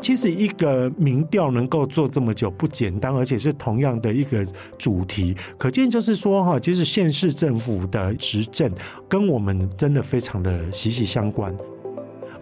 [0.00, 4.46] 其实一个民调能够做这么久不简单，而且是同样的一个
[4.78, 8.70] 主题，可见就是说哈，其实县市政府的执政
[9.08, 11.54] 跟我们真的非常的息息相关。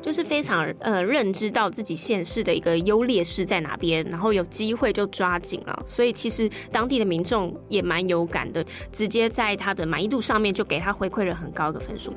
[0.03, 8.63] 就是非常呃认知到自己县市的一个优劣势在哪边，然后有机会就抓紧了，所以其实当地的民众也蛮有感的，
[8.93, 12.13] 直接在他的满意度上面就给他回馈了很高的分数。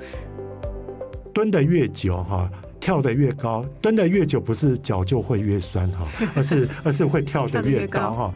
[1.34, 8.34] 蹲得越久哈，跳得越高；蹲得越久，不是脚就会越酸哈， 而是而是会跳得越高哈。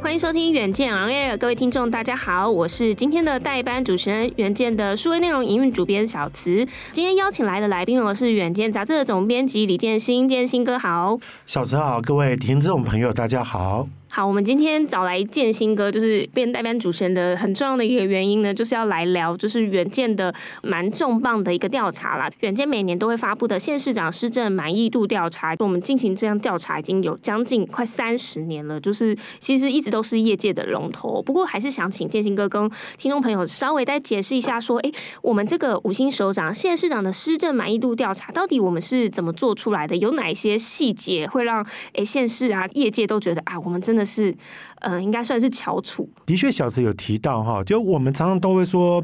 [0.00, 6.64] 欢迎收听远见 On Air，各位听众大家好，我是今天的代班主持人，远见的数位内容营运主编小慈。
[6.92, 13.88] 今天邀请来的来宾哦是远见杂志的总编辑李建新，建新哥好，小慈好，各位听众朋友大家好。
[14.16, 22.30] 好，我们今天找来建兴哥，就是变代班主持人的很重要的一个原因呢，就是要来聊，就是远见的蛮重磅的一个调查啦。
[22.40, 31.20] 远见每年都会发布的县市长施政满意度调查，我们进行这样调查已经有将近快三十年了，就是其实一直都是业界的龙头。
[31.20, 34.90] 不过还是想请建兴哥跟听众朋友稍微再解释一下，说，哎，
[35.20, 39.94] 我们这个五星首长县市长的施政满意度调查，到底我们是怎么做出来的？
[39.98, 41.62] 有哪一些细节会让
[41.92, 44.36] 哎县市啊业界都觉得啊，我们真的是。
[44.80, 46.08] 呃，应该算是翘楚。
[46.26, 49.02] 的确，小慈有提到哈，就我们常常都会说，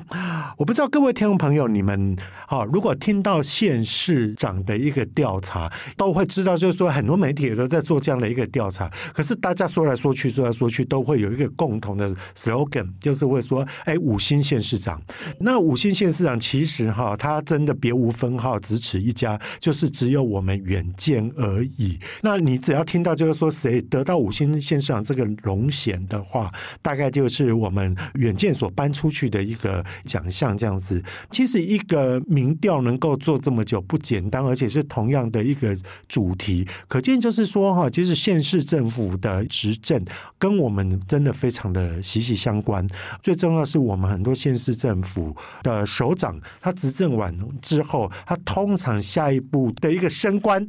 [0.59, 2.15] 我不知道各位听众朋友，你们
[2.47, 8.89] 哈，如果听到县市长的一个调查，都会知道，就是说很多媒体也都在做这样的一个调查。
[9.15, 15.01] 可是大家说来说去，说来说去，都会有一个共同的 slogan，就是会说，哎，五星县市长。
[15.41, 21.99] 那五星县市长其实哈，他真的别无分号，只此一家，就是只有我们远见而已。
[22.21, 26.51] 那你只要听到就是说谁得到五星县市长这个荣险的话，
[26.83, 31.03] 大概就是我们远见所颁出去的一个奖项这样子。
[31.31, 35.77] 其实一个民调能够做这么久不简单，而且是同样的一个
[36.07, 40.05] 主题，可见就是说哈，其实县市政府的执政
[40.39, 42.87] 跟我们真的非常的息息相关。
[43.23, 50.67] 最重要是我们很多县市政府的首长，他执政完之后，他通常下一步的一个升官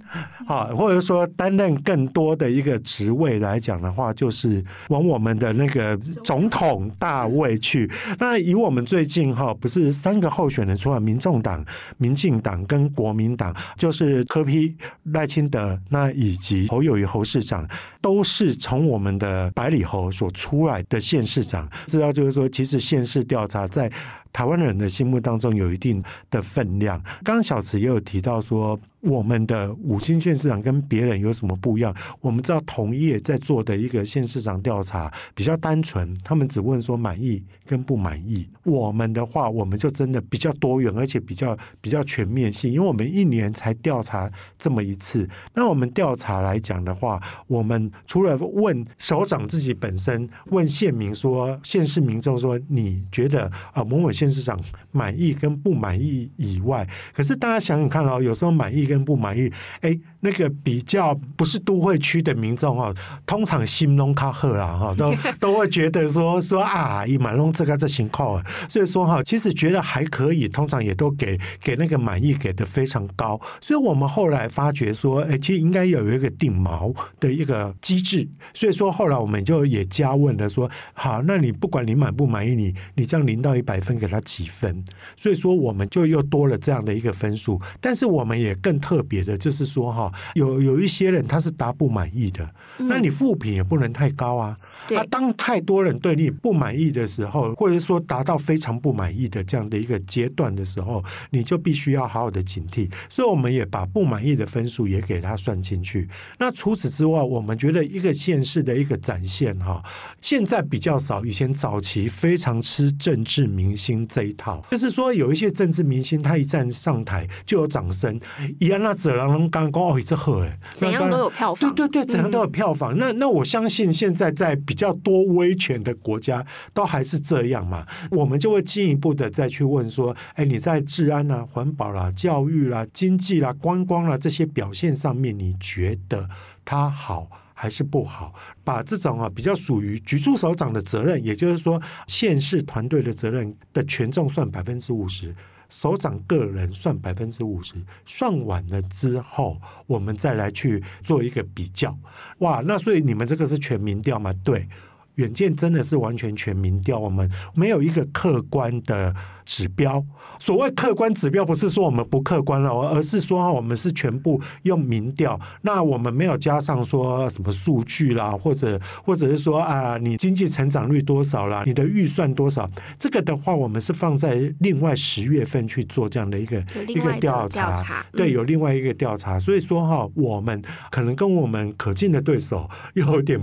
[0.48, 4.64] 啊，或者说担任更多的一个职位来讲的话，话就是。
[4.90, 7.90] 往我们的那个总统大位去。
[8.20, 11.64] 那以我们最近哈，不是三个候选人出来，民众党、
[11.98, 14.76] 民进党跟国民党，就是柯批、
[15.14, 17.68] 赖清德，那以及侯友宜侯市长，
[18.02, 21.70] 都是从我们的百里侯所出来的县市长。
[21.88, 23.90] 知道就是说，其实县市调查在。
[24.34, 27.02] 台湾人的心目当中有一定的分量。
[27.24, 31.96] 刚刚小池也有提到说，我们的五星县市长跟别人有什么不一样？
[32.20, 38.48] 我们知道同业在做的一个县市长调查比较单纯，他们只问说满意跟不满意。
[38.64, 45.30] 我们的话，我们就真的比较多元，而且比较比较全面性，因为我们一年才调查这么一次。
[45.54, 54.58] 那我们调查来讲的话，我们除了问首长自己本身，问县民说，县市民众说，你觉得啊某某县县市长
[54.92, 59.52] 满意跟不满意以外，可是大家想想看哦，有时候满意跟不满意，
[59.82, 62.96] 哎，那个比较不是都会区的民众哦，
[63.26, 84.08] 通常心中卡赫啦哈，都 都会觉得说说啊，以满龙这个这情况，所以说哈，其实觉得还可以，通常也都给给那个满意给的非常高，所以我们后来发觉说，哎，其实应该有一个定毛的一个机制，所以说后来我们就也加问了说，好，那你不管你满不满意，你你这样零到一百分给。
[84.14, 84.86] 他几分？
[85.18, 94.56] 所以说我们就又多了这样的一个分数，但是我们也更特别的，就是说哈，有有一些人他是答不满意的，那你负评也不能太高啊。
[94.96, 102.92] 啊，当太多人对你不满意的时候，或者说达到非常不满意的这样的一个阶段的时候，你就必须要好好的警惕。
[103.08, 106.10] 所以我们也把不满意的分数也给他算进去。
[106.38, 109.82] 那除此之外，我们觉得一个县市的一个展现哈，
[110.20, 118.20] 现在比较少，以前早期非常吃政治明星这一套，就是说有一些政治明星他一站上台就有掌声，
[118.60, 122.94] 一样那怎样刚刚哦，这贺哎，怎样都有票房，对对对，怎样都有票房。
[122.96, 124.58] 嗯、那那我相信现在在。
[124.66, 136.30] 比较多威权的国家都还是这样嘛，我们就会进一步的再去问说，哎，你在治安啊、环保啦、教育啦、经济啦、观光啦这些表现上面，你觉得
[136.64, 138.34] 它好还是不好？
[138.64, 145.36] 把这种啊比较属于局处首长的责任，也就是说县市团队的责任的权重算百分之五十。
[145.74, 147.74] 首长个人算百分之五十，
[148.06, 151.98] 算完了之后，我们再来去做一个比较。
[152.38, 154.32] 哇，那所以你们这个是全民调吗？
[154.44, 154.70] 对，
[155.16, 159.14] 远见真的是完全全民调，我们没有一个客观的
[159.46, 160.04] 指标。
[160.40, 165.40] 所谓客观指标，不是说我们不客观了，而是说我们是全部用民调。
[165.62, 172.70] 那我们没有加上说什么数据啦，或者或者是说啊，你经济成长率多少啦，你的预算多少？
[172.98, 178.06] 这个的话，我们是放在另外十月份去做这样的一个一个调查。
[178.12, 179.40] 对，有另外一个调查。
[179.40, 180.62] 所以说哈，我们
[180.92, 183.40] 可能跟我们可敬的对手有点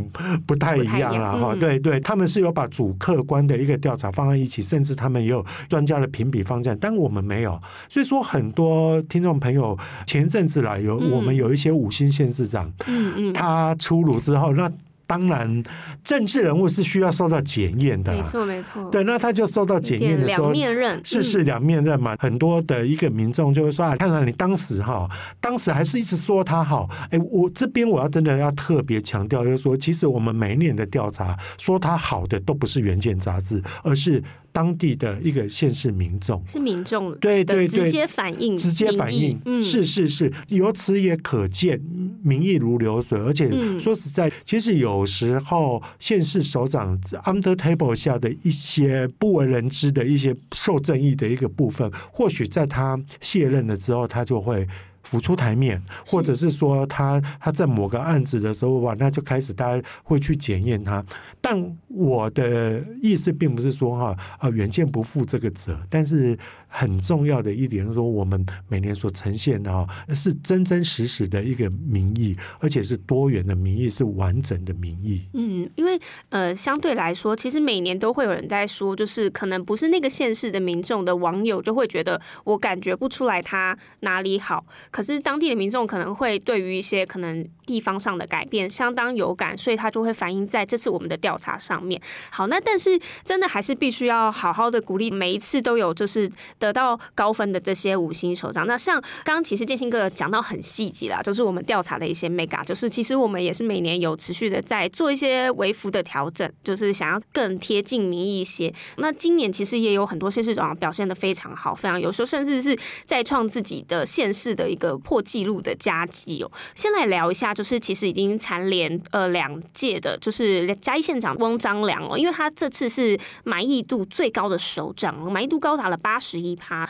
[0.46, 1.55] 不太一样了哈。
[1.60, 7.60] 对对，他们是有把主客观的一个调查放在一起，甚至他们也有专家的评比方向，但我们没有。
[7.88, 14.72] 所以说，很多听众朋友前一阵子来有我们有一些五星县市长，嗯嗯，他出炉之后那。
[15.10, 15.60] 当然，
[16.04, 18.88] 政治人物是需要受到检验的，没错没错。
[18.92, 22.14] 对，那他就受到检验的时候，两面刃，是是两面刃嘛。
[22.20, 25.10] 很多的一个民众就会说啊，看来你当时哈，
[25.40, 26.88] 当时还是一直说他好。
[27.10, 34.22] 哎，我这边我要真的要特别强调，就是说，其实我们每一年的调查说他好的都不是《原件》杂志，而是。
[34.52, 36.43] 当地的一个县市民众。
[36.47, 41.81] 是民众，对对对，直接反映，直接反映，嗯，是是是，由此也可见
[42.23, 43.19] 民意如流水。
[43.19, 54.67] 而且说实在，其实有时候县市首长 under table 下的一些不为人知的一些受正义的一个部分，或许在他卸任了之后，他就会。
[55.02, 61.05] 浮出台面，或者是说他他在某个案子的时候哇，那就开始大家会去检验他。
[61.41, 66.38] 但我的意思并不是说哈啊远见不负这个责，但是。
[66.72, 69.84] 很重要的一点就是说，我们每年所呈现的啊，
[70.14, 75.28] 是真真实实的一个民意，而且是多元的民意，是完整的民意。
[75.34, 92.00] 嗯，因为呃，相对来说，其实每年都会有人在说，就是可能不是那个县市的民众的网友就会觉得我感觉不出来他哪里好，可是当地的民众可能会对于一些可能地方上的改变相当有感，所以他就会反映在这次我们的调查上面。
[92.31, 96.31] 好，那但是真的还是必须要好好的鼓励，每一次都有就是。
[96.60, 108.72] 得到高分的这些五星首长，那像刚刚其实建兴哥讲到很细节啦，就是我们调查的一些 mega，就是其实我们也是每年有持续的在做一些微幅的调整，就是想要更贴近民意一些。
[108.98, 116.52] 那今年其实也有很多县市长表现的非常好，非常优秀，甚至是再创自己的县市的一个破纪录的佳绩哦。
[116.74, 126.50] 先来聊一下，就是其实已经蝉联呃两届的，就是嘉义县长翁章良哦，因为他这次是满意度最高的首长，满意度高达了八十一。
[126.56, 126.88] 他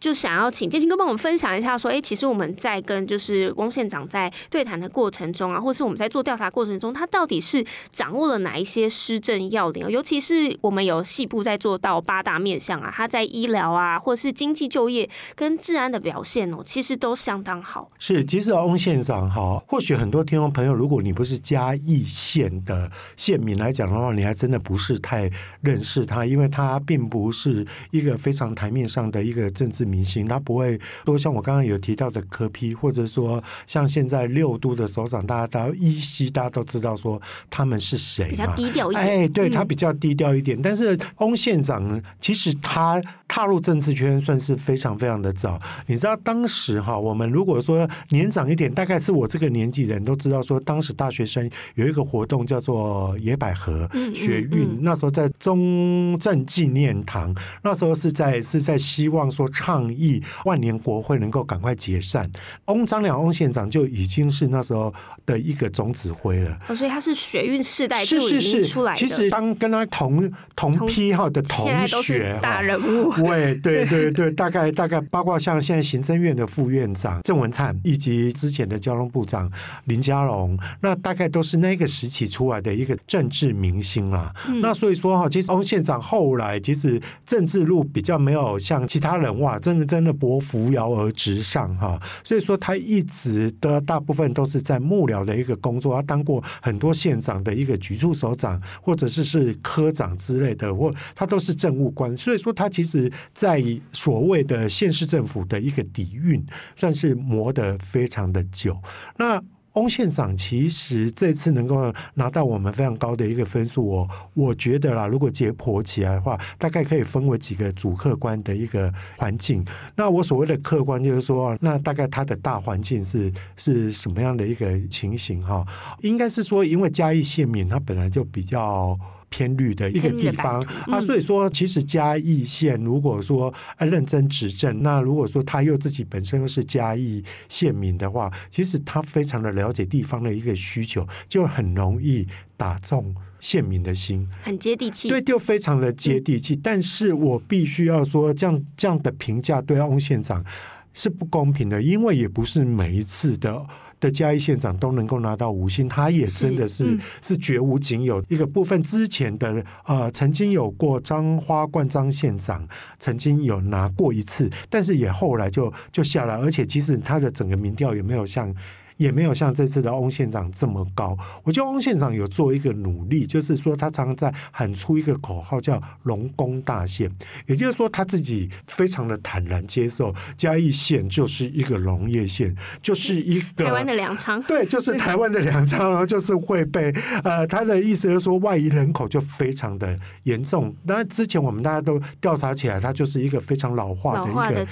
[0.00, 9.88] 就想要请建兴哥帮我们分享一下，说，哎，其实我们在跟就是翁县长在对谈的过程中啊，或是我们在做调查过程中，他到底是掌握了哪一些施政要领？
[9.88, 17.90] 尤其是我们有细部在做到八大面向啊，他在医疗啊，或是经济就业跟治安的表现哦，其实都相当好。
[17.98, 25.30] 是，其实翁县长哈，或许很多听众朋友，如果你不是嘉义县的县民来讲的话，你还真的不是太
[25.60, 29.01] 认识他，因为他并不是一个非常台面上。
[29.10, 39.06] 的一个政治明星，他不会说像我刚刚有提到的柯批或者说像现在六都的首长，大家大家依稀大家都知道说他们是谁嘛，比较低调一点。
[39.06, 40.58] 哎，对他比较低调一点。
[40.58, 45.58] 嗯、但是翁县长其实他踏入政治圈算是非常非常的早。
[45.86, 58.76] 你知道当时哈，我们如果说年长一点，大概是我这个年纪的人都知道说，当时大学生有一个活动叫做野百合学运，嗯嗯嗯、那时候在中正纪念堂，那时候是在是在。
[58.92, 62.30] 希望说倡议万年国会能够赶快解散，
[62.66, 64.92] 翁章良翁县长就已经是那时候
[65.24, 66.58] 的一个总指挥了。
[66.68, 68.98] 哦，所以他是学运世代就已经出来的。
[68.98, 79.50] 是是是，其实当跟他同同批号的同学大人物，对对对 对，大概大概包括像现在行政院的副院长郑文灿，以及之前的交通部长
[79.84, 84.30] 林佳龙，那大概都是那个时期出来的一个政治明星啦。
[84.48, 88.81] 嗯、那所以说哈，其实翁县长后来其实政治路比较没有像。
[88.86, 103.62] 其他人哇，真的真的伯扶摇而直上哈，所以说他一直的大部分都是在幕僚的一个工作，他当过很多县长的一个局处首长，或者是是科长之类的，或他都是政务官，所以说他其实在
[103.92, 106.44] 所谓的县市政府的一个底蕴，
[106.76, 108.76] 算是磨得非常的久。
[109.16, 109.42] 那
[109.74, 119.64] 翁县长其实这次能够拿到我们非常高的一个分数，我我觉得啦，如果解剖起来的话，大概可以分为几个主客观的一个环境。
[119.96, 125.66] 那我所谓的客观就是说，那大概它的大环境是是什么样的一个情形哈？
[126.02, 128.98] 应该是说，因为嘉义县民他本来就比较。
[129.32, 131.00] 偏绿的一个地方嗯、啊。
[131.00, 145.08] 所以说，其实嘉义县如果说认真执政，那如果说他又自己本身又是嘉义县民的话，其实他非常的了解地方的一个需求，就很容易打中县民的心，很接地气。
[145.08, 146.54] 对，就非常的接地气。
[146.54, 150.44] 嗯、但是我必须要说，这样这样的评价对翁县长
[150.92, 153.66] 是不公平的，因为也不是每一次的。
[154.02, 158.82] 的嘉义县长都能够拿到五星，他也真的是是，、嗯、是绝无仅有一个部分。
[158.82, 162.66] 之前的呃，曾经有过张花冠张县长
[162.98, 168.52] 曾经有拿过一次，但是也后来就就下来，而且其实他的整个民调也没有像。
[168.96, 171.16] 也没有像这次的翁县长这么高。
[171.42, 177.10] 我觉得翁县长有做一个努力，就是说他常常在喊出一个口号叫“农工大县”，
[177.46, 184.42] 也就是说他自己非常的坦然接受嘉义县就是一个农业县，就是一个台湾的粮仓。
[184.48, 190.74] 对，就是台湾的粮仓，然后就是会被呃，他的意思是说外移人口就非常的严重。
[190.84, 194.66] 那之前我们大家都调查起来，他就是一个非常老化的一个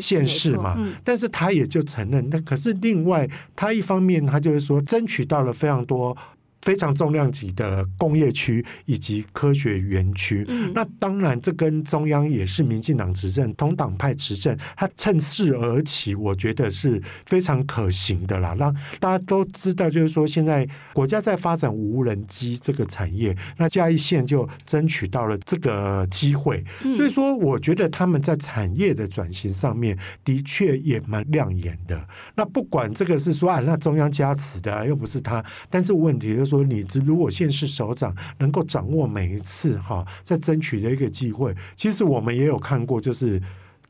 [0.00, 0.78] 县市嘛。
[1.04, 3.72] 但是他也就承认，那可是另外他。
[3.72, 6.16] 一方面，他就是说，争取到了非常多。
[6.62, 18.56] 非常重量级的工业区以及科学园区，嗯、那当然这跟中央也是民进党执政，同党派执政，他趁势而起，我觉得是非常可行的啦。
[18.58, 26.64] 让大家都知道，就是说现在国家在发展无人机这个产业，那嘉义县就争取到了这个机会，
[26.96, 32.04] 所以说我觉得他们在产业的转型上面的确也蛮亮眼的。
[32.34, 36.47] 那不管这个是说啊，那中央加持的，又不是他，但是问题就是。
[36.48, 43.40] 说你如果现市首长能够掌握每一次哈，在争取的一个机会，其实我们也有看过，就是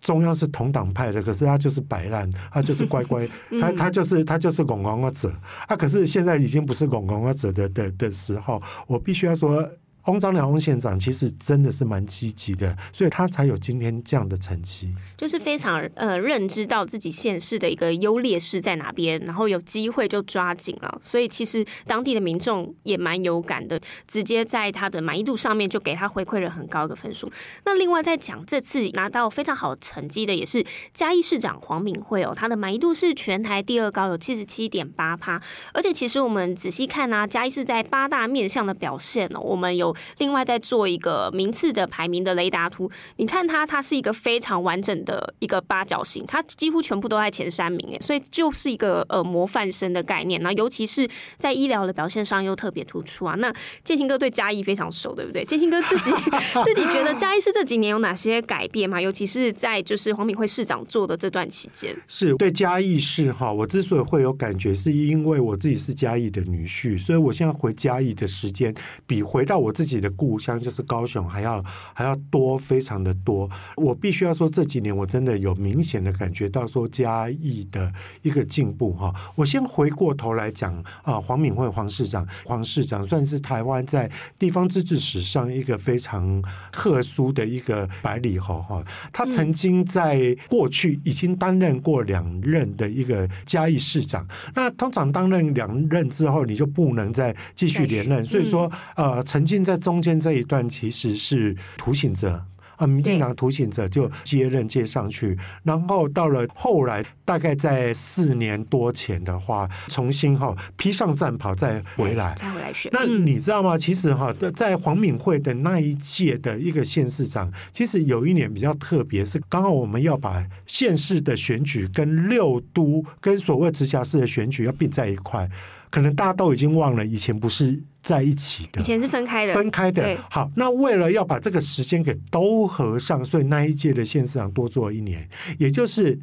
[0.00, 3.29] 中央是同党派的，可是他就是摆烂，他就是乖乖，
[3.61, 5.33] 他他就是他就是拱拱啊者
[5.67, 9.69] 啊，可是现在已经不是拱拱啊者的的的时候，我必须要说。
[10.09, 14.91] 翁章梁翁县长其实真的是蛮积极的，所以他才有今天这样的成绩。
[15.19, 20.99] 就是非常呃认知到自己县市的一个优劣势在哪边，然后有机会就抓紧了。
[21.03, 27.31] 所以其实当地的民众也蛮有感的，直接在他的满意度上面就给他回馈了很高的分数。
[27.67, 35.38] 那另外在讲这次拿到非常好成绩的也是嘉义市长黄敏惠哦，他的满意度是全台第二高，有七十七点八趴。
[35.75, 39.95] 而且其实我们仔细看、啊，嘉义市在八大面向的表现哦，我们有。
[40.19, 50.43] 另外再做一个名次的排名的雷达图，你看它，它是一个非常完整的一个八角形，它几乎全部都在前三名诶，所以就是一个呃模范生的概念。
[50.43, 53.35] 那尤其是在医疗的表现上又特别突出啊。
[53.38, 53.52] 那
[53.85, 55.45] 建兴哥对嘉义非常熟，对不对？
[55.45, 56.11] 建兴哥自己
[56.64, 59.00] 自己觉得嘉义市这几年有哪些改变吗？
[59.00, 68.75] 尤其是在就是黄敏惠市长做的这段期间，是对嘉义市哈，我之所以会有感觉，是因为我自己是嘉义的女婿，所以我现在回嘉义的时间
[69.07, 69.88] 比回到我自己。
[69.88, 71.64] 自己的故乡就是高雄，还要
[71.95, 73.49] 还要多，非常的多。
[73.75, 77.90] 我必须要说，这几年我真的有明显的感觉到说嘉义的
[78.21, 79.11] 一个进步哈。
[79.35, 88.85] 我先回过头来讲啊，黄敏惠黄市长，黄市长算是台湾在地方自治史上一个非常特殊的一个百里侯哈。
[89.11, 94.28] 他曾经在过去已经担任过两任的一个嘉义市长。
[94.54, 102.42] 那通常担任两任之后，你就不能再继续连任，所以说呃，曾经在中间这一段其实是涂醒哲
[102.76, 112.90] 啊，民进党涂醒哲就接任接上去，然后到了后来，大概在四年多前的话，重新哈披上战袍再回来，再回来选。
[112.94, 113.76] 那你知道吗？
[113.76, 125.46] 其实哈，在黄敏惠的那一届的一个县市长，其实有一年比较特别，是刚好我们要把县市的选举跟六都跟所谓直辖市的选举要并在一块。
[125.90, 130.17] 可能大家都已经忘了，以前不是在一起的，以前是分开的，分开的。
[130.31, 136.19] 好，那为了要把这个时间给都合上，所以那一届的县市长多做了一年，也就是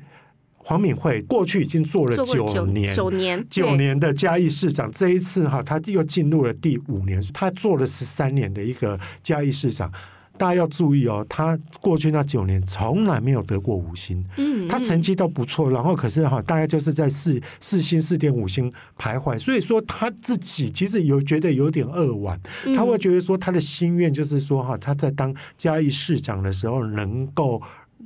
[0.58, 9.92] 黄敏惠过去已经做了九年，九年，九年的嘉义市长，这一次哈，他又进入了第五年，他做了十三年的一个嘉义市长。
[10.38, 22.40] 大家要注意哦，他过去那九年从来没有得过五星，嗯，他成绩都不错，然后可是哈，大概就是在四四星、四点五星徘徊，所以说他自己其实有觉得有点扼腕，
[22.76, 27.62] 他会觉得说他的心愿就是说哈，他在当嘉义市长的时候能够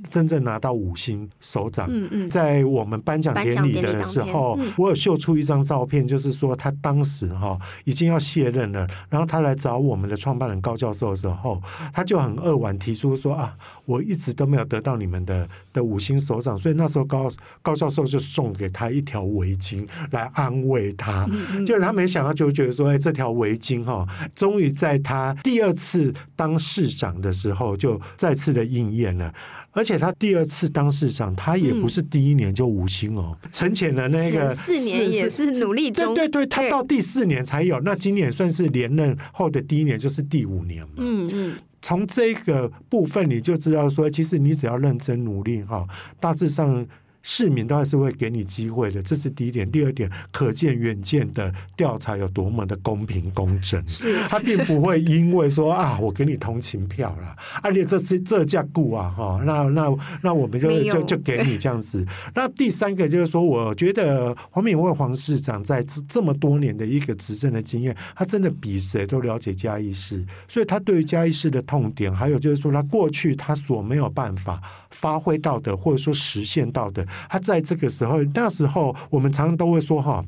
[0.08, 1.86] 真正拿到五星首长。
[1.90, 11.60] 嗯嗯，在我们颁奖典礼的时候，嗯、我有秀出一张照片，就是说他当时哈已经要卸任了，然后他来找我们的创办人高教授的时候，
[11.92, 13.54] 他就很扼腕提出说啊，
[13.84, 17.30] 我一直都没有得到你们的的五星首长，所以那时候高
[17.62, 21.28] 高教授就送给他一条围巾来安慰他。
[21.30, 29.32] 嗯、就他没想到，就觉得说，哎，这条围巾哈，终于在他第二次当市长的时候就再次的应验了。
[29.72, 37.78] 而且他第二次当市长，他也不是第一年就五星哦，陈潜的那个四年也是努力中，对对对，他到第四年才有。
[37.80, 40.94] 那今年算是连任后的第一年，就是第五年嘛。
[40.96, 45.86] 嗯嗯，从这个部分你就知道说，其实你只要认真努力哈，
[46.18, 46.86] 大致上。
[47.22, 49.70] 市民都还是会给你机会的，这是第一点。
[49.70, 53.86] 第二点，可见远见的调查有多么的公平公正。
[53.86, 62.06] 是，他并不会因为说啊，我给你同情票了，啊，且这次这价固啊，哈，那那那我们就就就给你这样子。
[62.34, 77.06] 那第三个就是说，我觉得黄敏惠黄市长在这这么多年的一个执政的经验，他真的比谁都了解嘉义市，所以他对于嘉义市的痛点，还有就是说他过去他所没有办法发挥到的，或者说实现到的。
[77.28, 80.24] 他在这个时候，那时候我们常常都会说哈，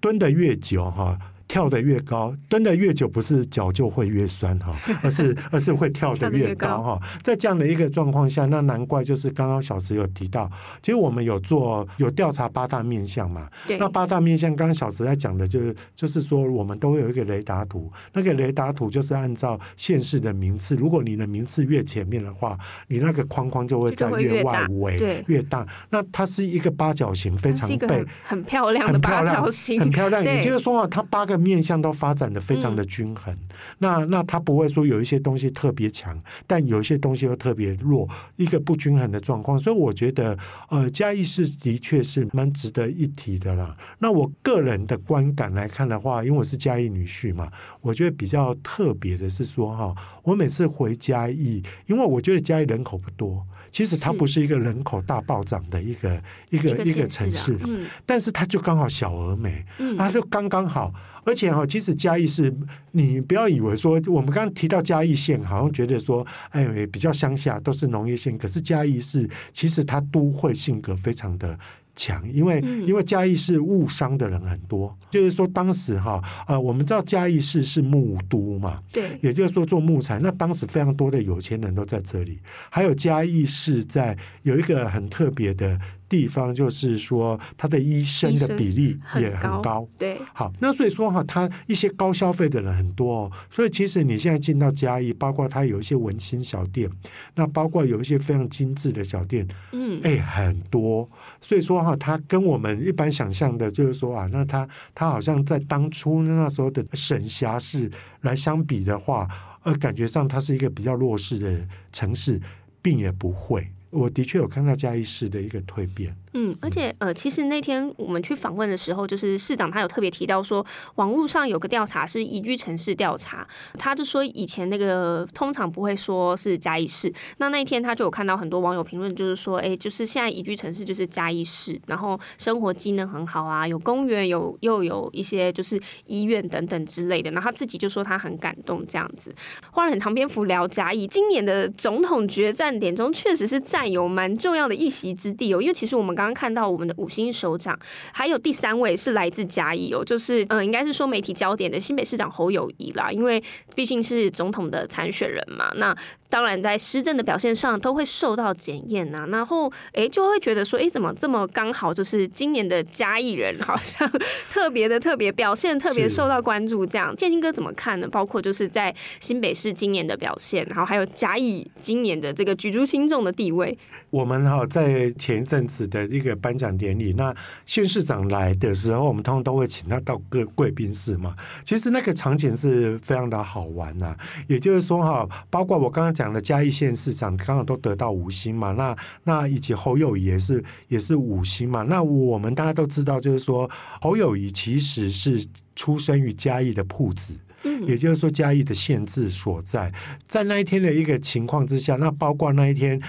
[0.00, 1.18] 蹲的越久哈。
[1.46, 7.00] 跳得越高，蹲得越久，不是脚就会越酸哈， 而是而是会跳得越高哈。
[7.22, 10.50] 在这样的一个状况下，那难怪就是刚刚小池有提到，
[10.82, 13.46] 其实我们有做有调查八大面相嘛。
[13.66, 13.78] 对。
[13.78, 22.58] 那八大面相，刚刚小池在讲的就是就是说，我们都会有一个雷达图，那个雷达图就是按照现世的名次，如果你的名次越前面的话，
[22.88, 25.66] 你那个框框就会在越外围越大，越大。
[25.90, 30.24] 那它是一个八角形，非常被很漂亮的八角形，很漂亮。
[30.24, 31.33] 也就是说啊，它八个。
[31.38, 33.48] 面向都发展的非常的均衡，嗯、
[33.78, 39.58] 那那他不会说有一些东西特别强，但有一些东西又特别弱，一个不均衡的状况。
[39.58, 40.36] 所以我觉得，
[40.68, 43.76] 呃，嘉义市的确是蛮值得一提的啦。
[43.98, 47.50] 那我个人的观感来看的话，因为我是嘉义女婿嘛，
[47.80, 60.92] 我觉得比较特别的是说哈，我每次回嘉义，因为我觉得嘉义人口不多，其实它不是一个人口大暴涨的一个一个一个城市，嗯、但是它就刚好小而美，嗯、它就刚刚好。
[61.24, 62.54] 而且哈，其实嘉义是，
[62.92, 68.36] 你不要以为说，我们刚刚提到嘉义县，好像觉得说，哎，比较乡下，都是农业县。
[68.36, 71.58] 可是嘉义市其实它都会性格非常的
[71.96, 82.38] 强，因为因为嘉义市务商的人很多，就是说当时哈，呃，我们知道嘉义市是木都嘛，对，也就是说做木材，那当时非常多的有钱人都在这里，
[82.68, 85.78] 还有嘉义市在有一个很特别的。
[86.08, 90.20] 地方就是说，他的医生的比例也很高，很高，对。
[90.32, 93.32] 好，那所以说哈，他一些高消费的人很多哦。
[93.50, 96.88] 所以其实你现在进到嘉义，包括他有一些文青小店，
[97.34, 101.08] 那包括有一些非常精致的小店，嗯，哎，很多。
[101.40, 109.28] 所以说哈，他跟我们一般想象的，就是说啊，那他他好像在当初那时候的省辖市来相比的话，
[109.62, 112.40] 呃，感觉上它是一个比较弱势的城市，
[112.82, 113.66] 并也不会。
[113.94, 116.16] 我的确有看到嘉义市的一个蜕变。
[116.36, 120.66] 嗯，而且呃，其实那天我们去访问的时候，就是市长他有特别提到说，
[120.96, 123.46] 网络上有个调查是宜居城市调查，
[123.78, 139.32] 他就说以前那个通常不会说是嘉义市，那那一天他就有看到很多网友评论，就是说，哎，就是现在宜居城市就是嘉义市，然后生活机能很好啊，有公园，有又有一些就是医院等等之类的，然后他自己就说他很感动这样子，
[139.70, 146.23] 花了很长篇幅聊嘉义，今年的总统决战点中确实是占有蛮重要的一席之地哦，因为其实我们刚。
[146.24, 147.78] 刚看到我们的五星首长，
[148.12, 153.42] 还有第三位是来自嘉义哦，就是嗯、呃，应该是说媒体焦点的新北市长侯友谊啦，因为
[153.74, 155.94] 毕竟是总统的参选人嘛，那。
[156.30, 159.24] 当然，在施政的表现上都会受到检验呐。
[159.30, 161.94] 然后，哎，就会觉得说，哎，怎么这么刚好？
[161.94, 164.10] 就是今年的嘉义人好像
[164.50, 166.84] 特别的特别表现，特别受到关注。
[166.84, 168.08] 这样，建兴哥怎么看呢？
[168.08, 173.78] 包括就是在新北市今年的表现，然后还有嘉义今年的这个举足轻重的地位。
[174.10, 181.34] 我们哈在前一阵子的一个颁奖典礼，那县市长来的时候，我们通常都会请他到各贵宾室嘛。
[181.64, 184.14] 其实那个场景是非常的好玩呐。
[184.46, 186.34] 也就是说哈，包括我刚刚讲。
[186.34, 195.46] 的嘉义县市长刚好都得到五星嘛，那那以及侯友谊也是也是五星嘛，那我们大家都知道，就是说侯友谊其实是
[195.76, 199.92] 出生于嘉义的铺子，嗯，也就是说嘉义的县治所在，
[200.26, 203.00] 在那一天的一个情况之下，那包括那一天。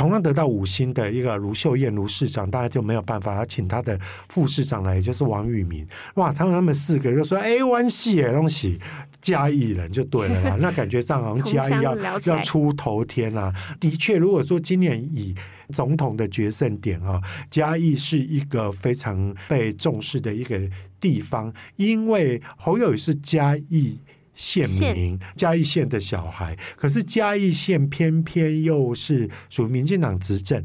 [0.00, 5.86] 同样得到五星的一个卢秀燕卢市长，大家就没有办法，要请他的副市长来，也就是王玉民。
[6.14, 8.80] 哇，他们他们四个就说：“哎，湾系哎，东西
[9.20, 13.52] 嘉义人就对了啦。”那感觉上好像嘉义要要出头天啊。
[13.78, 15.34] 的确，如果说今年以
[15.74, 20.58] 总统的决胜点啊， 嘉义是一个非常被重视的一个
[20.98, 23.98] 地方，因为侯友宜是嘉义
[24.40, 30.64] 县民，嘉义县的小孩，可是嘉义县偏偏又是属于民进党执政。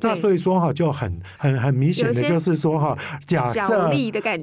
[0.00, 3.90] 那所以说哈，就很很很明显的就是说哈，假设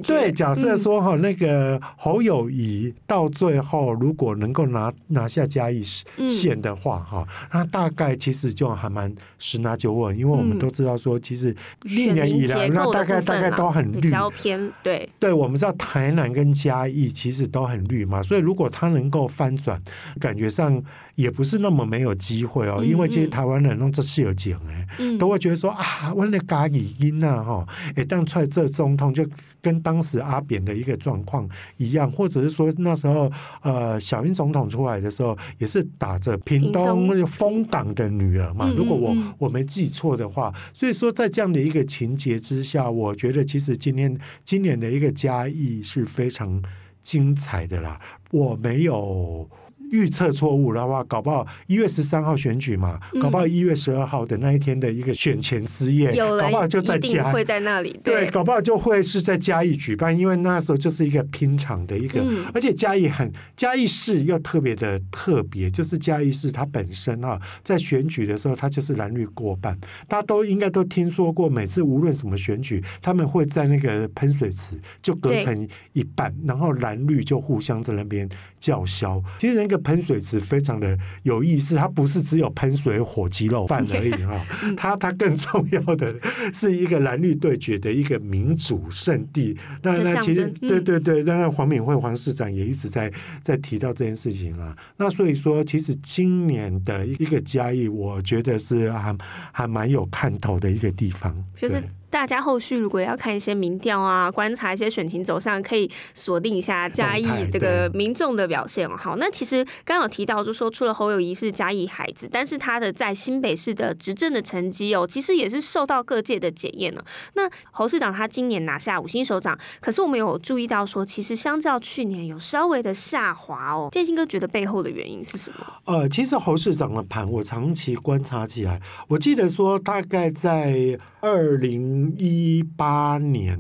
[0.04, 15.10] 对，假设说哈，那个侯友谊到最后如果能够拿拿下嘉义县的话哈，那大概其实就还蛮十拿九稳，因为我们都知道说，其实历年以来那大概大概都很绿，比较偏对。
[15.20, 19.82] 对，我们知道台南跟嘉义其实都很绿嘛，所以如果他能够翻转，
[20.20, 20.84] 感觉上。
[21.18, 29.28] 也不是那么没有机会哦，因为其实台湾人弄这事情哎，都会觉得说啊，我的嘉义音呐哈，哎，当出来这总统就
[29.60, 33.32] 跟当时阿扁的一个状况一样，或者是说那时候
[33.64, 46.62] 呃小英总统出来的时候，也是打着屏东枫党的女儿嘛，如果我我没记错的话，所以说在这样的一个情节之下，我觉得其实今天今年的一个嘉义是非常
[47.02, 48.00] 精彩的啦，
[48.30, 49.50] 我没有。
[49.92, 57.98] 预测错误的话，搞不好一月十三号选举嘛，嗯、搞不好一月十二号的那一天的一个选前之夜，了搞不好就在嘉义会在那里。
[58.04, 78.28] 对，对搞不好就会是在嘉义举办，因为那时候就是一个拼场的一个，嗯、而且嘉义很嘉义市又特别的特别，就是嘉义市它本身啊，在选举的时候它就是蓝绿过半，大家都应该都听说过，每次无论什么选举，他们会在那个喷水池就隔成一半，然后蓝绿就互相在那边
[78.60, 79.24] 叫嚣。
[79.40, 79.77] 其实那个。
[79.80, 86.16] 喷水池非常的有意思，它不是只有喷水火鸡肉饭而已 哈，它它更重要的
[86.54, 89.58] 是一个蓝绿对决的一个民主圣地。
[89.82, 93.12] 那那其实对对对，那黄敏惠黄市长也一直在
[93.42, 94.76] 在提到这件事情啊。
[94.98, 99.16] 那所以说，其实今年的一个嘉义，我觉得是还
[99.52, 101.36] 还蛮有看头的一个地方。
[101.60, 101.84] 对。
[102.10, 108.90] 大家后续如果要看一些民调啊，观察一些选情走向，可以锁定一下嘉义这个民众的表现。
[108.98, 117.04] 好，那其实刚刚有提到，就说除了侯友谊是嘉义孩子，但是他的在新北市的执政的成绩哦，其实也是受到各界的检验了。
[117.34, 123.90] 那侯市长他今年拿下五星首长，可是我们有注意到说，其实相较去年有稍微的下滑哦。
[123.92, 125.66] 建兴哥觉得背后的原因是什么？
[125.86, 131.78] 呃，其实侯市长的盘我长期观察起来，我记得说大概在二零。
[132.18, 133.60] 一八年，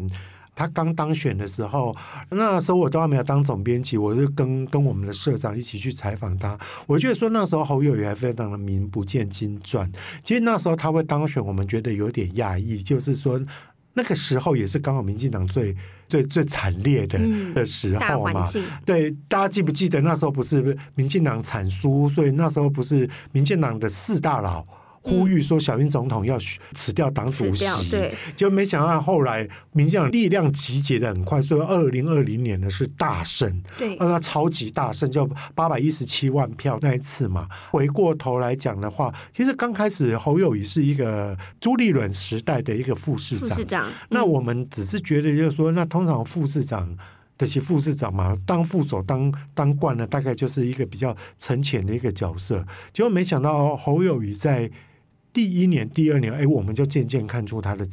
[0.55, 1.95] 他刚当选的时候，
[2.31, 6.57] 那时候我都还没有当总编辑，我就跟跟我们的社长一起去采访他。
[6.87, 9.89] 我觉得说那时候侯友宜还非常的名不见经传。
[10.23, 13.39] 其实那时候他会当选，我们觉得有点讶异，就是说
[13.93, 15.75] 那个时候也是刚好民进党最
[16.07, 17.19] 最最惨烈的
[17.53, 18.45] 的时候嘛。
[18.85, 24.65] 对，大家记不记得那时候不是民进党惨输，所以那时候不是民进党的四大佬。
[25.07, 26.37] 呼吁说小英总统要
[26.73, 37.47] 辞掉党主席，对，就没想到后来民进党力量集结的很快，所以二零二零年呢是大胜，对，那超级大胜，就八百一十七万票那一次嘛。
[37.71, 46.93] 回过头来讲的话，其实刚开始侯友谊是一个朱立伦时代的一个副市长，副市长，那我们只是觉得就是说，那通常副市长
[47.37, 54.69] 的其副市长嘛，当副手当当惯了，大概就是一个比较沉潜的一个角色，结果没想到侯友谊在。
[55.37, 57.87] 第一年、第二年，哎，我们就渐渐看出他的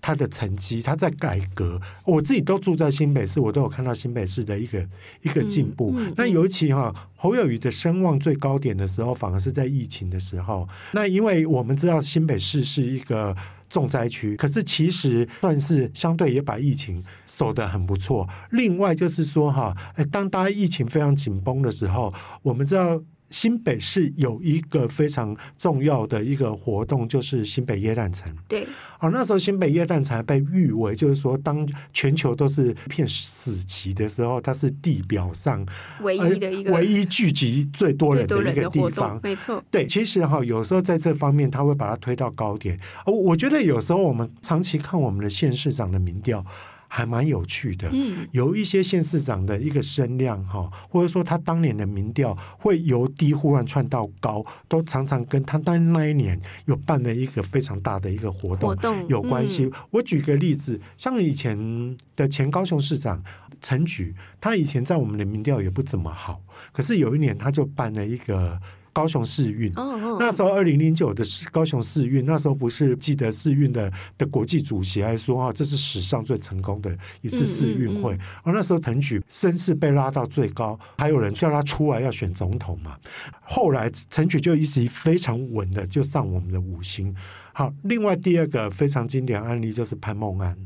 [0.00, 1.80] 他的成绩，他在改革。
[2.04, 4.84] 我自己都住在新北市，我都有看到新北市的一个
[5.22, 5.92] 一个进步。
[5.96, 10.68] 嗯嗯、那尤其哈，侯友宇的声望最高点的时候，反而是在疫情的时候。
[10.90, 13.32] 那因为我们知道新北市是一个
[13.70, 18.28] 重灾区，可是其实算是相对也把疫情守得很不错。
[18.50, 23.00] 另外就是说哈，哎，当大家疫情非常紧绷的时候，我们知道。
[23.30, 28.34] 新北市有一个非常重要的一个活动，就是新北耶诞城。
[28.48, 28.66] 对，
[28.98, 35.66] 好，那时候新北耶诞城被誉为，就是说，当全球都是片死寂的时候，它是地表上
[36.00, 39.20] 唯一的一个、唯一聚集最多人的一个地方。
[39.22, 42.78] 没错，对，其实哈，有时候在这方面，他会把它推到高点。
[43.04, 46.44] 我我觉得有时候我们长期看我们的县市长的民调。
[46.88, 47.90] 还蛮有趣的，
[48.32, 59.70] 有一些县市长的一个声量哈，或者说他当年的民调会由低忽然窜到高，都常常跟他当那一年有办了一个非常大的一个活动有关系。
[59.90, 63.22] 我举个例子，像以前的前高雄市长
[63.60, 66.40] 陈菊，他以前在我们的民调也不怎么好，
[66.72, 68.60] 可是有一年他就办了一个。
[68.98, 69.70] 高雄市运。
[70.18, 78.10] 那时候二零零九的高雄市运，那时候不是记得市运的的国际主席还说啊，这是史上最成功的一次市运会。
[78.10, 82.96] 而、嗯嗯嗯、那时候陈菊声势被拉到最高，还有人叫他出来要选总统嘛。
[83.42, 87.14] 后来陈菊就一直非常稳的就上我们的五星。
[87.52, 90.56] 好，另外第二个非常经典案例就是潘孟安。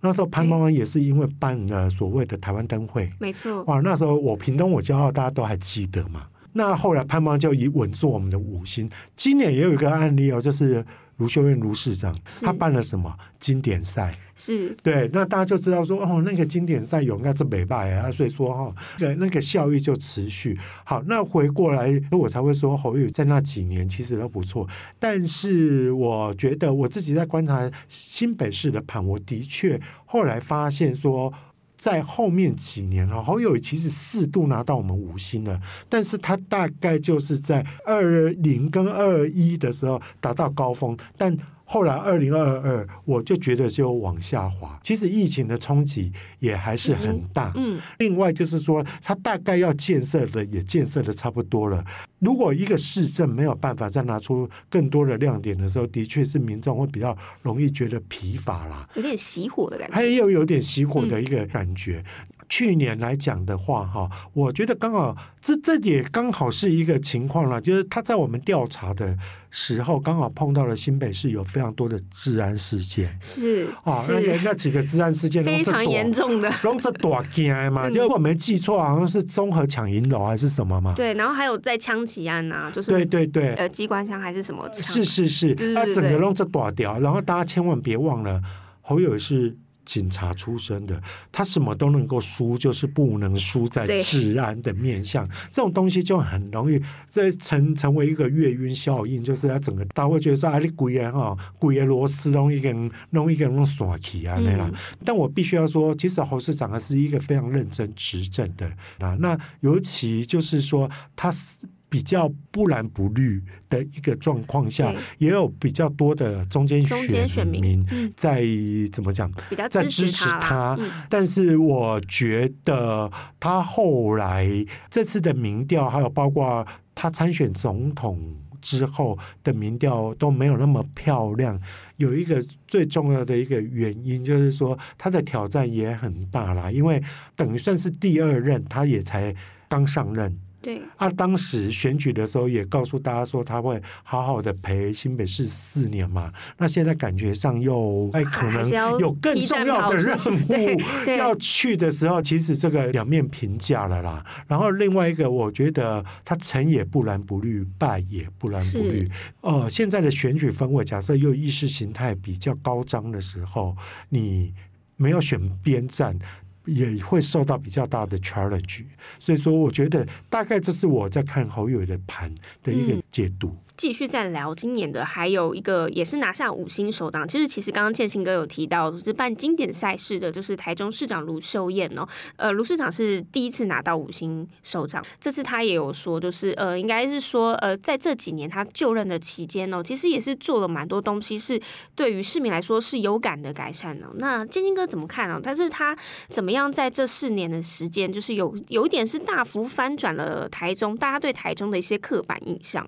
[0.00, 3.62] 那时候潘孟安也是因为办了所谓的台湾灯会，没错。
[3.64, 6.26] 哇，那时候我屏东我骄傲，大家都还记得嘛。
[6.56, 8.90] 那后来潘邦就以稳坐我们的五星。
[9.14, 10.84] 今年也有一个案例哦，就是。
[11.18, 14.14] 卢秀燕卢市长，他办了什么经典赛？
[14.34, 20.58] 是对，那大家就知道说，哦，那个经典赛有应该是美败啊，所以说哈，对，那个效益就持续。
[20.84, 31.32] 好，那回过来，我才会说侯友宜在那几年其实都不错，但是我觉得我自己在观察新北市的盘，我的确后来发现说。
[31.76, 41.36] 在后面几年啊，侯友其实四度拿到我们五星了，但是他大概就是在二零跟二一的时候达到高峰，但。
[41.68, 44.78] 后来二零二二，我就觉得就往下滑。
[44.84, 47.52] 其实疫情的冲击也还是很大。
[47.56, 51.84] 嗯，另外就是说，它大概要建设的也建设的差不多了。
[52.20, 59.94] 如果一个市政没有办法再拿出更多的亮点的时候，的确是民众会比较容易觉得疲乏啦，有点熄火的感觉。
[59.94, 62.00] 还有有点熄火的一个感觉。
[62.00, 69.16] 嗯去年来讲的话，哈，我觉得刚好这这也刚好是一个情况了，就是他在我们调查的
[69.50, 80.94] 时候，刚好碰到了新北市有非常多的治安事件，是啊，那那几个治安事件非常严重的，拢这大件嘛，就我没记错，好像是综合抢银楼还是什么嘛？
[80.94, 84.68] 对，然后还有在枪击案呐，就是对对对，呃，机关枪还是什么？
[84.72, 88.40] 是是是，那整个拢这多掉，然后大家千万别忘了，
[88.82, 89.56] 侯友是。
[89.86, 91.00] 警察出身的，
[91.32, 95.26] 他什么都能够输，就是不能输在治安的面向。
[95.50, 104.70] 这种东西就很容易这成成为一个月晕效应，就是他整个大会觉得说啊，你贵啊哈，鬼啊螺丝弄一根弄一根弄耍起啊那样。
[105.04, 108.66] 但我必须要说，其实侯市长还是一个非常认真执政的
[108.98, 109.16] 啊。
[109.20, 111.56] 那尤其就是说他是。
[111.88, 117.84] 比较不蓝不绿的一个状况下，也有比较多的中间选民
[118.16, 118.44] 在
[118.92, 119.30] 怎么讲，
[119.70, 120.78] 在支持他。
[121.08, 124.48] 但是我觉得他后来
[124.90, 128.20] 这次的民调，还有包括他参选总统
[128.60, 131.58] 之后的民调都没有那么漂亮。
[131.98, 137.02] 有一个最重要的一个原因，就是说他的挑战也很大啦，因为
[137.34, 139.34] 等于算是第二任，他也才
[139.68, 140.36] 刚上任。
[140.66, 146.32] 对，啊，当时选举的时候也告诉大家说他会好好的陪新北市四年嘛。
[146.58, 150.80] 那现在感觉上又哎，可能有更重要的任务
[151.16, 154.26] 要去的时候，其实这个两面评价了啦。
[154.48, 159.08] 然后另外一个，我觉得他成也不蓝不绿，败也不蓝不绿。
[159.42, 163.76] 哦、呃，现在的选举氛围，假设又意识形态比较高涨的时候，
[164.08, 164.52] 你
[164.96, 166.18] 没有选边站。
[166.66, 168.84] 也会受到比较大的 challenge，
[169.18, 173.48] 所以说我觉得大概这是我在看侯友的盘的一个解读。
[173.48, 177.28] 嗯继续再聊今年的，还有一个也是拿下五星首长。
[177.28, 182.06] 其实，其实刚刚建兴哥有提到，就是办经典赛事的，就是台中市长卢秀燕哦。
[182.36, 191.60] 呃，卢市长是第一次拿到五星首长，这次他也有说，就是呃，应该是说呃，在这几年他就任的期间哦，其实也是做了蛮多东西，是
[191.94, 194.08] 对于市民来说是有感的改善呢。
[194.14, 195.38] 那建兴哥怎么看呢？
[195.42, 195.96] 但是他
[196.28, 202.86] 怎么样在这四年的时间，就是有有一点是大幅翻转了台中大家对台中的一些刻板印象。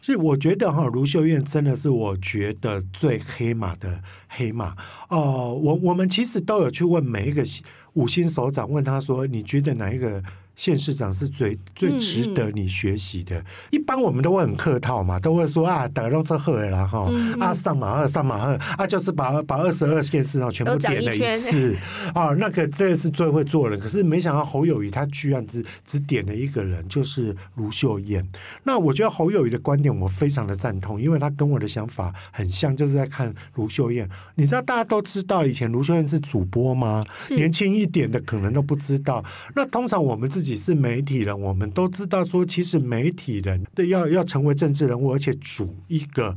[0.00, 4.76] 所以我我觉得哈，卢秀燕真的是我觉得最黑马的黑马
[5.08, 5.54] 哦。
[5.54, 7.42] 我我们其实都有去问每一个
[7.94, 10.22] 五星首长，问他说，你觉得哪一个？
[10.58, 13.40] 县市长是最最值得你学习的。
[13.70, 21.76] 一般我们都会很客套嘛，都会说啊，打到这贺了哈，啊上马二上马二啊，就是把把二十二县市长全部点了一次
[22.12, 23.78] 啊，那个这是最会做人。
[23.78, 28.28] 可是没想到侯友谊他居然只只点了一个人，就是卢秀燕。
[28.64, 34.10] 那我觉得侯友谊的观点我非常的赞同，因为他跟我的想法很像，就是在看卢秀燕。
[34.34, 37.04] 你知道大家都知道以前卢秀燕是主播吗？
[37.30, 39.24] 年轻一点的可能都不知道。
[39.54, 40.47] 那通常我们自己。
[40.48, 46.34] 自己是媒体人，我们都知道说，其实媒体人对要要成为政治人物，而且主一个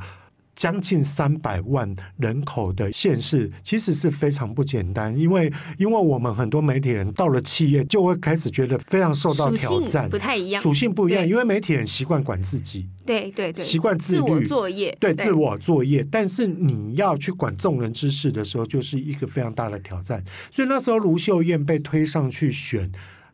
[0.54, 5.18] 将近三百万人口的县市，其实是非常不简单。
[5.18, 11.26] 因为，因为我们很多媒体人到了企业，就会开始觉得非常受到挑战，不太一样，属性不一样。
[11.26, 16.06] 因为媒体人习惯管自己，对对对，习惯自律，作业，对，对自我作业。
[16.12, 20.22] 但是你要去管众人之事的时候，就是一个非常大的挑战。
[20.52, 22.92] 所以那时候卢秀燕被推上去选。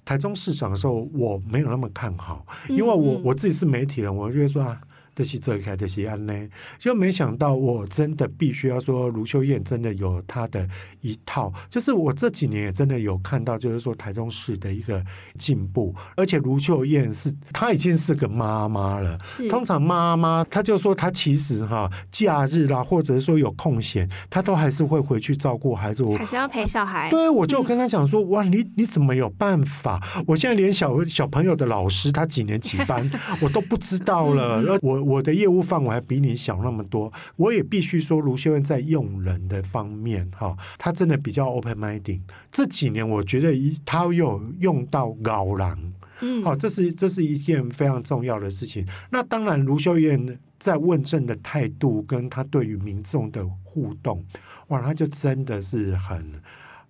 [0.07, 4.79] 台中市长的时候，我没有那么看好，因为我我自己是媒体人，我就会说啊。
[5.17, 6.33] 这些这开这些案呢，
[6.77, 10.69] 就没想到我真的必须要说，卢秀燕真的有她的
[11.01, 11.51] 一套。
[11.71, 15.03] 就是我这几年也真的有看到，就是说台中市的一个
[15.39, 15.95] 进步。
[16.15, 19.17] 而且卢秀燕是她已经是个妈妈了。
[19.25, 26.03] 是通常妈妈，她就说她其实哈假日啦，或者是说有空闲，她都还是会回去照顾孩子。
[26.03, 27.09] 我还是要陪小孩。
[27.09, 29.99] 对，我就跟她讲说，哇，你你怎么有办法？
[30.27, 33.09] 我现在连小小朋友的老师他几年几班
[33.41, 34.61] 我都不知道了。
[34.61, 35.06] 然后我。
[35.07, 42.21] 我的业务范围还比你小那么多，我也必须说，卢秀燕在用人的方面，哈，他真的比较 open minding。
[42.51, 45.79] 这几年，我觉得一他有用到高狼，
[46.19, 48.85] 嗯，好，这是这是一件非常重要的事情。
[49.09, 54.25] 那当然，卢秀燕在问政的态度，跟他对于民众的互动，
[54.67, 56.41] 哇，他就真的是很。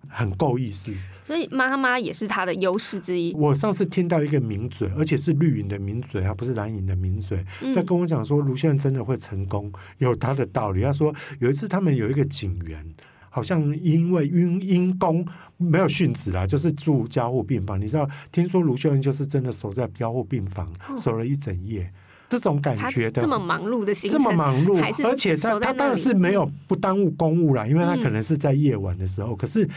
[0.08, 3.32] 很够意思，所以妈妈也是他的优势之一。
[3.34, 10.82] 我上次听到一个名嘴，而且是绿营的名嘴，而不是蓝营的名嘴，在跟我讲说卢秀燕真的会成功，有他的道理。
[10.82, 12.82] 他说有一次他们有一个警员，
[13.28, 17.78] 好像因为因因公没有殉职啦，就是住加护病房。
[17.78, 21.92] 你知道，听说卢秀恩就是真的守在加护病房，守了一整夜。
[22.28, 23.22] 这种感觉的。
[23.22, 29.34] 这么忙碌的行程，这么忙碌，而且他他当然是没有不耽误公务啦，因为他可能是在夜晚的时候。
[29.34, 29.68] 嗯、可是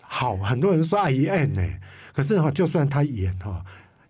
[0.00, 1.62] 好，很多人说阿姨演呢，
[2.12, 3.62] 可是哈，就算他演哈。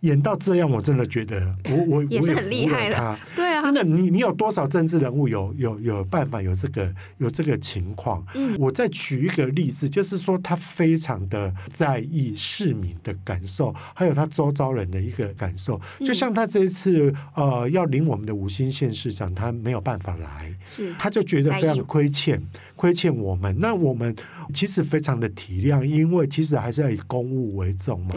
[0.02, 2.94] 演到这样，我真的觉得我我也是很厉害的，
[3.34, 8.24] 对啊，真的，你你有多少政治人物有有有办法有这个有这个情况？
[8.34, 15.78] 嗯，我再举一个例子，就是说他非常的在意市民的感受，还有他周遭人的一个感受。
[16.00, 22.42] 就像他这一次呃要领我们的五星县市长，他没有办法来，是他就觉得非常亏欠。
[22.78, 24.14] 亏欠我们，那我们
[24.54, 28.14] 其实非常的体谅，因为其实还是要以公务为重嘛。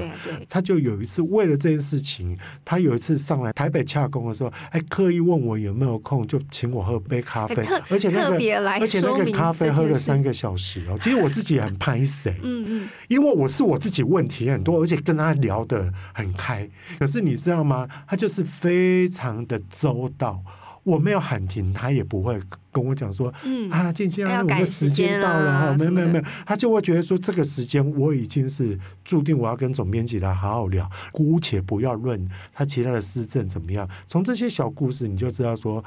[0.47, 8.35] 他就有一次为了这件事情，他有一次上来台北洽公的时候，还刻意问我有没有空，就请我喝杯咖啡，而且那个
[8.79, 10.97] 而且那个咖啡喝了三个小时哦。
[11.01, 16.69] 其实我自己也很拍谁， 嗯嗯，因为我是我自己问题很多，而且跟他聊得很开。
[16.99, 17.87] 可是你知道吗？
[18.07, 20.43] 他就是非常的周到。
[20.83, 22.39] 我没有喊停，他也不会
[22.71, 23.69] 跟我讲说，嗯。
[23.69, 35.83] 啊，静静啊，我们时间到了哈，没有没有没有，他就会觉得说，这个时间我已经是注定我要跟总编辑来好好聊，姑且不要论他其他的施政怎么样，从这些小故事你就知道说。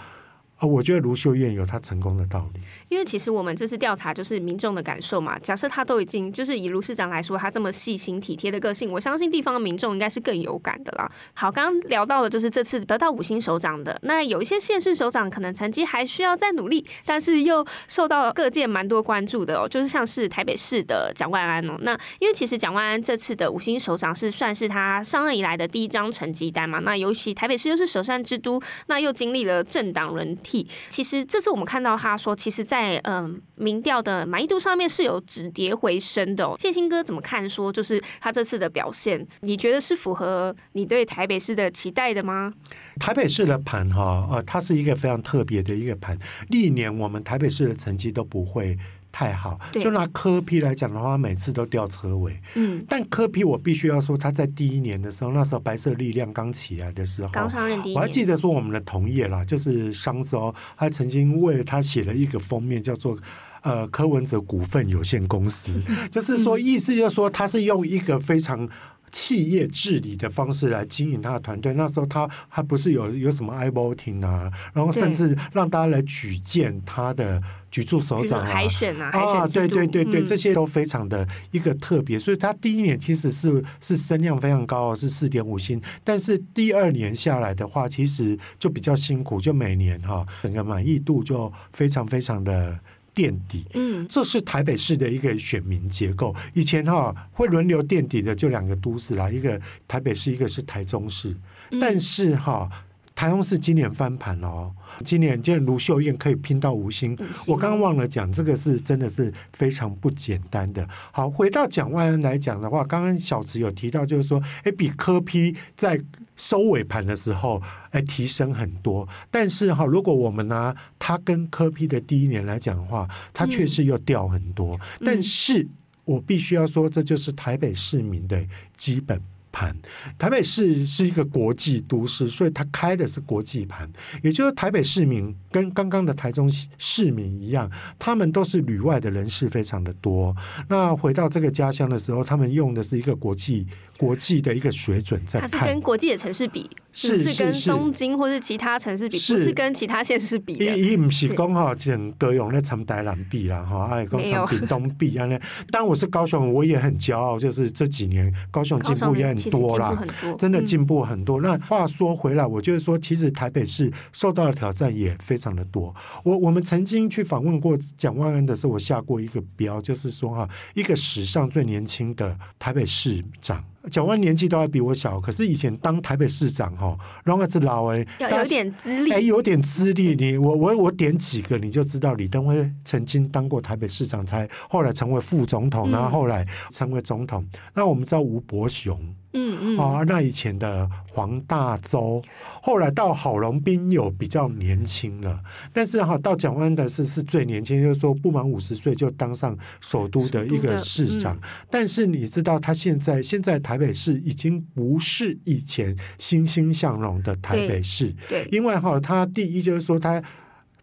[0.56, 5.36] 啊我觉得卢秀燕有她成功的道理，因为其实我们这次调查就是民众的感受嘛。
[5.40, 11.10] 假设他都已经就是以卢市长来说，他这么细心体贴的个性，我相信地方的民众应该是更有感的啦。
[11.34, 19.68] 好，刚刚聊到的就是这次得到五星首长的，那有一些县市首长可能成绩还需要再努力，但是又受到各界蛮多关注的哦。
[19.68, 26.78] 就是像是台北市的蒋万安哦，那因为其实蒋万安这次的五星首长是算是他上任以来的第一张成绩单嘛。
[26.78, 30.53] 那尤其台北市又是首善之都，那又经历了政党轮替。
[30.88, 36.56] 其实这次我们看到他说，其实在，嗯民调的满意度上面是有止跌回升的哦。
[36.58, 37.48] 建兴哥怎么看？
[37.48, 42.52] 说就是他这次的表现，你觉得是符合你对台北市的期待的吗？
[42.98, 46.18] 台北市的盘哈，呃，它是一个非常特别的一个盘。
[46.48, 48.76] 历年我们台北市的成绩都不会。
[49.14, 52.36] 太好，就拿科批来讲的话，每次都掉车尾。
[52.56, 63.16] 嗯，但科批我必须要说，他在第一年的时候，那时候白色力量刚起来的时候，刚上任第一年，我还记得说我们的同业啦，就是商周，他曾经为了他写了一个封面，叫做
[63.62, 68.68] 呃柯文哲股份有限公司， 就是说意思就是说他是用一个非常。
[69.14, 92.80] 企业治理的方式来经营他的团队，那时候他还不是有有什么 i-voting 啊，然后甚至让大家来举荐他的举助首长啊，海选啊，海选啊，对对对对，嗯、这些都非常的一个特别，所以他第一年其实是是声量非常高，是四点五星，但是第二年下来的话，其实就比较辛苦，就每年哈整个满意度就非常非常的。
[93.14, 96.34] 垫底，嗯，这是台北市的一个选民结构。
[96.52, 101.34] 以前哈会轮流垫底的就两个都市啦，一个台北市，一个是台中市。
[101.80, 102.68] 但是哈。
[103.14, 104.74] 台中市今年翻盘哦，
[105.04, 110.86] 今年见卢秀燕可以拼到五星，我刚刚忘了讲，这个是真的是非常不简单的。
[111.12, 115.98] 好，回到蒋万安来讲的话，刚刚小池有提到，就是说，哎，比科批在
[116.36, 119.08] 收尾盘的时候，哎，提升很多。
[119.30, 124.74] 但是哈，如果我们拿他跟科批的第一年来讲的话，他确实又掉很多。
[124.98, 125.66] 嗯、但是
[126.04, 128.44] 我必须要说，这就是台北市民的
[128.76, 129.22] 基本
[129.54, 129.74] 盘。
[130.18, 133.88] 台北市是一个国际都市，所以它开的是国际盘，
[134.24, 140.34] 也就是台北市民跟刚刚的台中市民一样，他们都是旅外的人士非常的多。
[140.68, 150.64] 那回到这个家乡的时候，他们用的是一个国际国际的一个水准在看，它是跟国际的城市比，是是跟东京或是其他城市比，不是跟其他县市比的。
[150.76, 155.40] 伊伊不是 讲哈，像德勇那长台南比啦哈，哎，讲长屏东比啊那。
[155.70, 159.96] 当我是高雄，我也很骄傲，就是这几年高雄进步也很多啦，
[160.38, 161.40] 真的进步很多。
[161.40, 165.94] 那话说回来，我就是说，其实台北市受到的挑战也非常的多。
[166.24, 173.64] 我我们曾经去访问过蒋万安的时候，我下过一个标，就是说哈，一个史上最年轻的台北市长。
[173.90, 180.14] 蒋万年纪都还比我小，可是以前当台北市长哈，然后是老哎，要有点资历，哎，有点资历。
[180.14, 187.42] 你我我我点几个，你就知道李登辉曾经当过台北市长，才后来成为副总统，然后后来成为总统。
[187.42, 188.98] 嗯、那我们知道吴伯雄。
[189.34, 192.22] 嗯嗯，啊，那以前的黄大洲，
[192.62, 195.40] 后来到郝龙斌有比较年轻了，
[195.72, 201.36] 但是哈，到蒋万安的是是最年轻，就是说不满五十岁就当上首都的一个市长。
[201.36, 210.22] 嗯、但是你知道，他现在现在台北市已经不是以前欣欣向荣的台北市，对，对，因为哈，他第一就是说他。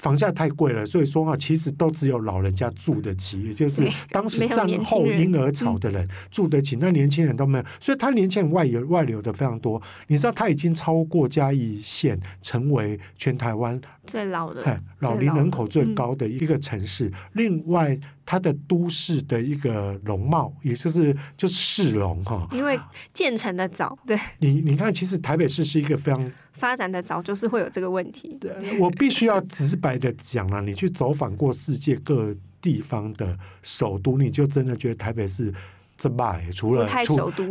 [0.02, 9.80] 房价太贵了，所以说啊，其实都只有老人家住得起，也就是当时战后婴儿潮的人住得起，那年轻人都没有，所以他年轻人外流外流的非常多。
[10.08, 17.12] 你知道他已经超过嘉义县，成为全台湾最老的、老龄人口最高的一个城市。
[17.34, 17.96] 另外，
[18.26, 22.80] 它的都市的一个容貌，也就是就是市容哈，因为
[23.14, 23.96] 建成的早。
[24.08, 26.32] 对，你你看，其实台北市是一个非常。
[26.54, 28.38] 发展的早，就是会有这个问题。
[28.40, 35.54] 对，我必须要直白的讲了，你去走访过世界各地方的首都，你就真的觉得台北是。
[36.02, 36.90] 这卖除了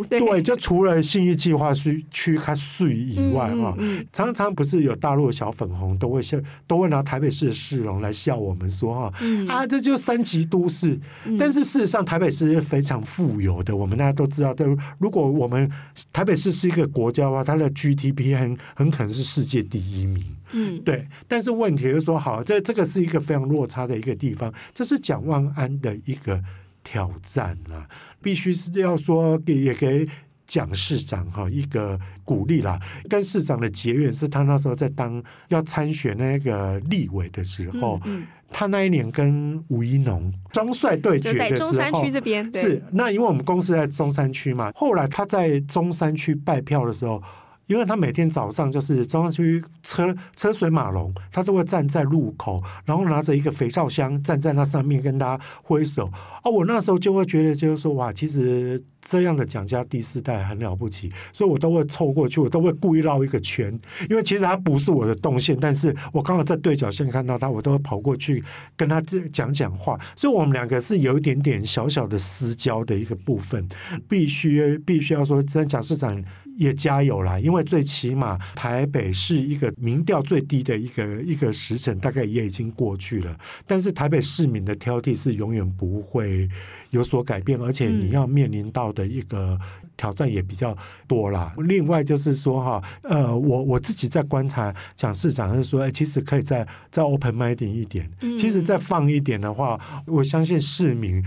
[0.09, 6.37] 对，对，就除了信义计划区区它税以外哈，嗯嗯、常常不是有大陆的小粉红都会笑，
[6.67, 10.99] 都会拿台北市的市容来笑我们说哈，嗯、啊，这就三级都市。
[11.27, 14.53] 嗯、但是事实上，台北市是非常富有的，我们大家都知道。
[14.53, 15.71] 但如果我们
[16.13, 20.25] 台北市是一个国家的话，它的 GDP 很很可能是世界第一名。
[20.51, 21.07] 嗯，对。
[21.29, 26.43] 但是问题是说，好，这这个是一个非常落差的一个地方，这是蒋万安的一个
[26.83, 27.87] 挑战啊。
[28.23, 30.09] 必须是要说给也给
[30.47, 47.23] 蒋市长哈一个鼓励啦，跟市长的结缘是他那时候在当要参选那个立委的时候，嗯嗯、他那一年跟吴一农双帅对决的时候，中山区这边是那因为我们公司在中山区嘛，后来他在中山区拜票的时候。
[47.71, 56.11] 因为他每天早上就是中山区车车水马龙，他都会站在路口，然后拿着一个肥皂箱站在那上面跟大家挥手。
[56.43, 63.73] 哦，我那时候就会觉得，就是说哇，其实这样的蒋家第四代很了不起，所以我都会凑过去，我都会故意绕一个圈，
[64.09, 68.43] 因为其实他不是我的动线，但是我刚好在对角线看到他，我都会跑过去
[68.77, 69.01] 跟他
[69.33, 69.97] 讲讲话。
[70.17, 73.65] 所以我们两个是有一点点小小的私交的一个部分，
[74.09, 76.21] 必须必须要说，真蒋市长。
[76.61, 83.35] 也加油啦，因为最起码台北是一个民调最低的一个一个时辰，大概也已经过去了。
[83.67, 86.47] 但是台北市民的挑剔是永远不会
[86.91, 89.59] 有所改变，而且你要面临到的一个
[89.97, 90.77] 挑战也比较
[91.09, 91.55] 多啦。
[91.57, 98.07] 嗯、另外就是说哈，呃，我我自己在观察蒋市长是说，哎，其实可以再再 open minded 一点，
[98.39, 101.25] 其实再放一点的话，我相信市民，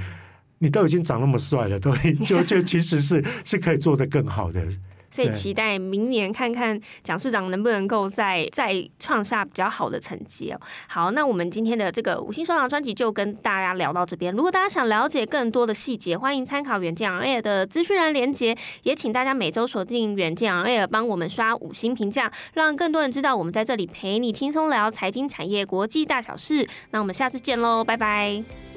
[0.60, 1.92] 你都已经长那么帅了，都
[2.24, 4.64] 就就其实是是可以做得更好的。
[5.14, 10.60] 所以期待明年看看蒋市长能不能够再再创下比较好的成绩哦。
[10.88, 14.34] 好，那我们今天的这个五星收藏专辑就跟大家聊到这边。
[14.34, 26.68] 如果大家想了解更多的细节，欢迎参考远见 On Air 的资讯栏连接，也请大家每周锁定远见 On Air，帮我们刷五星评价，让更多人知道我们在这里陪你轻松聊财经产业国际大小事。
[26.90, 28.73] 那我们下次见喽，拜拜。